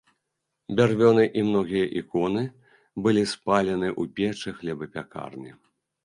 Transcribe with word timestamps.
Бярвёны 0.77 1.25
і 1.41 1.41
многія 1.49 1.85
іконы 1.99 2.41
былі 3.07 3.23
спалены 3.33 3.87
ў 4.01 4.15
печы 4.15 4.55
хлебапякарні. 4.63 5.53